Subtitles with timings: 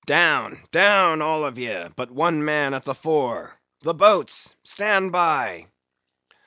[0.07, 0.65] —Down!
[0.71, 3.59] down all of ye, but one man at the fore.
[3.83, 5.67] The boats!—stand by!"